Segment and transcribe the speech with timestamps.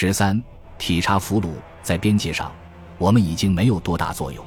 [0.00, 0.40] 十三，
[0.78, 1.48] 体察俘虏
[1.82, 2.52] 在边界上，
[2.98, 4.46] 我们已经没有多大作用。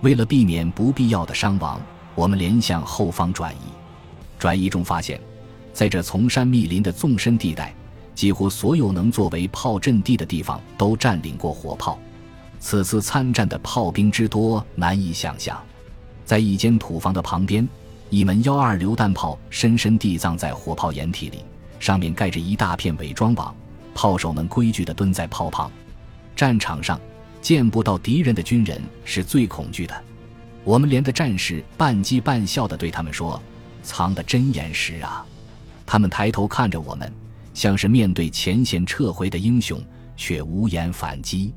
[0.00, 1.80] 为了避免不必要的伤亡，
[2.16, 3.70] 我们连向后方转移。
[4.36, 5.20] 转移中发现，
[5.72, 7.72] 在这丛山密林的纵深地带，
[8.16, 11.96] 几乎所有能作为炮阵地的地方都占领过火炮。
[12.58, 15.56] 此次参战的炮兵之多，难以想象。
[16.24, 17.68] 在一间土房的旁边，
[18.08, 21.44] 一门幺二榴弹炮深深地葬在火炮掩体里，
[21.78, 23.54] 上面盖着一大片伪装网。
[24.00, 25.70] 炮手们规矩地蹲在炮旁。
[26.34, 26.98] 战场上
[27.42, 29.94] 见不到敌人的军人是最恐惧的。
[30.64, 33.38] 我们连的战士半讥半笑地对他们说
[33.84, 35.22] ：“藏得真严实啊！”
[35.84, 37.12] 他们抬头看着我们，
[37.52, 39.78] 像是面对前线撤回的英雄，
[40.16, 41.52] 却无言反击。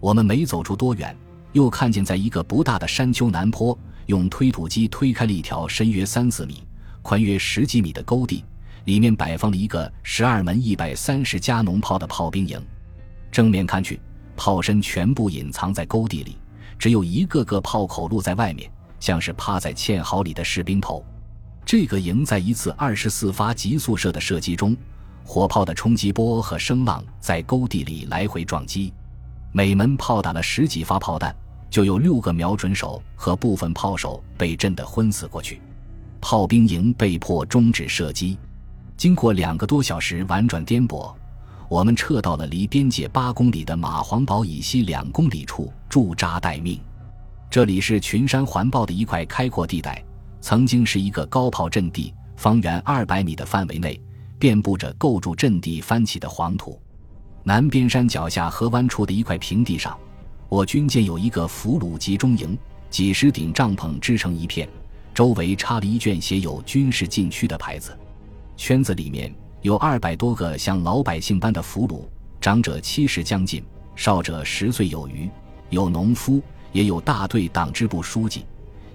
[0.00, 1.16] 我们没走出多远，
[1.52, 6.64] 又看见在一个不大的山丘南坡，用推土机推开了一条深约三四米、
[7.00, 8.44] 宽约十几米的沟地。
[8.86, 12.60] 里面摆放了一个十二门一百三十加农炮的炮兵营，
[13.32, 14.00] 正面看去，
[14.36, 16.38] 炮身全部隐藏在沟地里，
[16.78, 21.04] 只有一个个炮口露在外面，像是趴在堑壕里的士兵头。
[21.64, 24.76] 这个营在一次二十四发急速射的射击中，
[25.24, 28.94] 火炮的冲击波和声浪在沟地里来回撞击，
[29.50, 31.34] 每门炮打了十几发炮弹，
[31.68, 35.60] 就有六个瞄准手和部分炮手被震得昏死过去，
[36.20, 38.38] 炮兵营被迫终止射击。
[38.96, 41.14] 经过两个多小时婉转颠簸，
[41.68, 46.80] 我们撤到了离边界八公里的马黄堡以西两公里处驻扎待命。
[47.50, 50.02] 这里是群山环抱的一块开阔地带，
[50.40, 54.00] 曾经是一个高炮阵地，方圆二百米的范围内
[54.38, 56.80] 遍布着构筑阵地翻起的黄土。
[57.44, 59.96] 南边山脚下河湾处的一块平地上，
[60.48, 62.56] 我军建有一个俘虏集中营，
[62.88, 64.66] 几十顶帐篷支成一片，
[65.12, 67.96] 周围插了一卷写有“军事禁区”的牌子。
[68.56, 72.02] 圈子里面有二百多个像老百姓般的俘虏，
[72.40, 73.62] 长者七十将近，
[73.94, 75.30] 少者十岁有余，
[75.70, 76.40] 有农夫，
[76.72, 78.44] 也有大队党支部书记，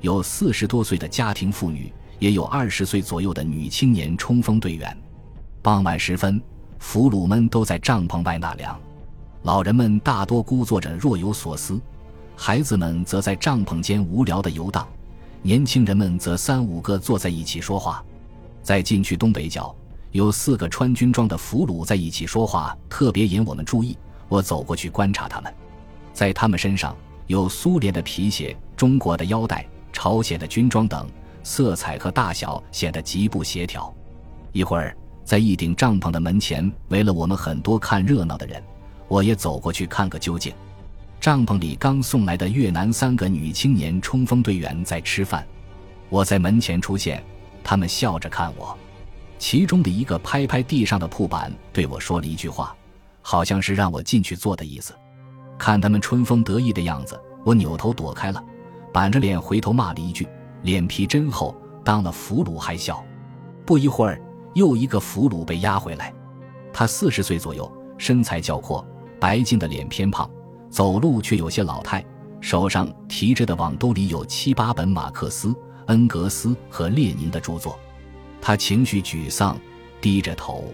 [0.02, 4.98] 有四十多岁的家庭妇女，也有二十岁左右的女青年冲锋队员。
[5.62, 6.42] 傍晚时分，
[6.80, 8.80] 俘虏们都在帐篷外纳凉，
[9.44, 11.80] 老人们大多孤坐着若有所思，
[12.36, 14.88] 孩子们则在帐篷间无聊的游荡，
[15.44, 18.04] 年轻人们则三五个坐在一起说话。
[18.62, 19.76] 在禁区东北角，
[20.12, 23.98] 有四个穿军装的俘虏在一起说话，特别引我们注意。
[24.28, 25.54] 我走过去观察他们，
[26.14, 26.96] 在他们身上
[27.28, 31.06] 有苏联的皮鞋、中国的腰带、朝鲜的军装等，
[31.44, 33.94] 色彩和大小显得极不协调。
[34.54, 34.96] 一会儿，
[35.26, 38.62] 在一顶帐篷的门前围了我们很多看热闹的人，
[39.08, 40.54] 我也走过去看个究竟。
[41.20, 45.46] 帐篷里刚送来的越南三个女青年冲锋队员在吃饭，
[46.10, 47.24] 我在门前出现。
[47.64, 48.78] 他们笑着看我，
[49.38, 52.76] 其中的一个拍拍地上的铺板，对我说了一句话，
[53.22, 54.94] 好像是让我进去坐的意思。
[55.58, 58.44] 看他们春风得意的样子，我扭头躲开了，
[58.92, 60.28] 板着脸回头骂了一句
[60.64, 63.04] ：“脸皮真厚，当了俘虏还笑。”
[63.66, 64.20] 不一会儿，
[64.56, 66.14] 又一个俘虏被押回来，
[66.74, 68.86] 他四十岁左右，身材较阔，
[69.20, 70.30] 白净的脸偏胖，
[70.70, 72.04] 走路却有些老态，
[72.42, 75.56] 手上提着的网兜里有七八本马克思。
[75.92, 77.78] 恩格斯和列宁的著作，
[78.42, 79.60] 他情绪沮丧，
[80.00, 80.74] 低着头，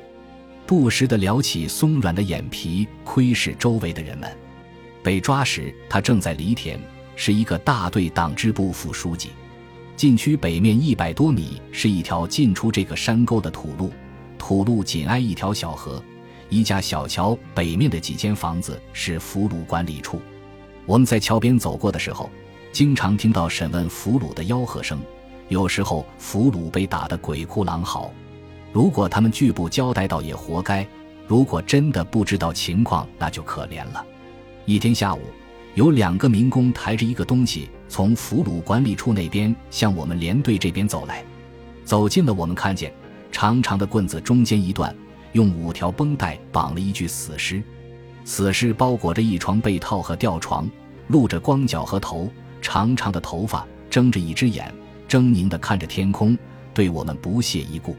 [0.67, 4.31] 不时地撩起松软的眼皮，窥视周围的人们。
[5.01, 6.79] 被抓时，他正在犁田，
[7.15, 9.31] 是一个大队党支部副书记。
[9.95, 13.91] 禁区北面一百多米是一条进出这个山沟的土路，
[14.37, 15.99] 土路紧挨一条小河，
[16.47, 20.21] 一架小桥北面的几间房子是俘虏管理处。
[20.85, 22.29] 我们在桥边走过的时候。
[22.77, 24.99] 经常听到审问俘虏的吆喝声，
[25.47, 28.11] 有时候俘虏被打得鬼哭狼嚎。
[28.71, 30.85] 如果他们拒不交代，倒也活该；
[31.25, 34.05] 如果真的不知道情况，那就可怜了。
[34.65, 35.21] 一天下午，
[35.73, 41.25] 有两个民工抬着一个东西从俘虏管理处那边向我们连队这边走来，
[41.83, 42.93] 走近了，我们看见
[43.31, 44.95] 长长的棍子中间一段
[45.31, 47.59] 用五条绷带绑了一具死尸，
[48.23, 50.69] 死尸包裹着一床被套和吊床，
[51.07, 52.29] 露着光脚和头。
[52.67, 54.69] 长长的头发，睁着一只眼，
[55.07, 56.37] 狰狞地看着天空，
[56.73, 57.95] 对我们不屑一顾。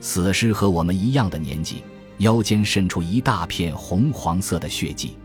[0.00, 1.84] 死尸和我们一样的年纪，
[2.18, 5.16] 腰间渗出一大片红黄色的血迹。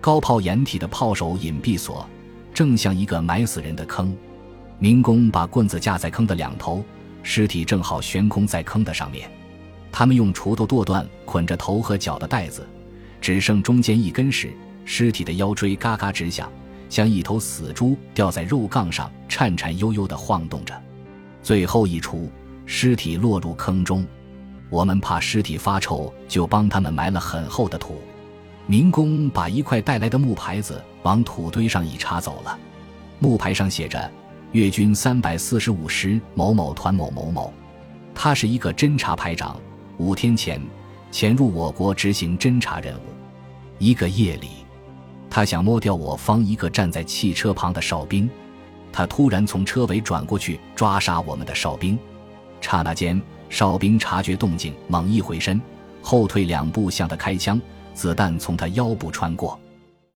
[0.00, 2.04] 高炮掩体的炮手隐蔽所，
[2.52, 4.12] 正像一个埋死人的坑。
[4.80, 6.84] 民工把棍子架在坑的两头，
[7.22, 9.30] 尸体正好悬空在坑的上面。
[9.92, 12.66] 他们用锄头剁断捆着头和脚的带子，
[13.20, 14.52] 只剩中间一根时，
[14.84, 16.50] 尸体的腰椎嘎嘎直响。
[16.94, 20.80] 像一头死猪吊在肉杠上，颤颤悠悠地晃动着。
[21.42, 22.30] 最后一出，
[22.66, 24.06] 尸体落入坑中。
[24.70, 28.00] 我们怕尸体发臭，就帮他们埋了很厚的土。
[28.68, 32.56] 民工把一块带来的木牌子往土堆上一插走了，
[33.18, 34.08] 木牌上写着
[34.52, 37.52] “粤军三百四十五师某某团某某某”，
[38.14, 39.60] 他是一个侦察排长，
[39.98, 40.62] 五天前
[41.10, 43.00] 潜入我国执行侦察任务。
[43.80, 44.63] 一个夜里，
[45.34, 48.30] 他想摸掉我方一个站在汽车旁的哨兵，
[48.92, 51.98] 他突然从车尾转过去抓杀我们的哨兵，
[52.60, 55.60] 刹那间，哨兵察觉动静，猛一回身，
[56.00, 57.60] 后退两步向他开枪。
[57.94, 59.58] 子弹从他腰部穿过，